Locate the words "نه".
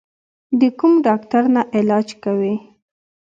1.55-1.61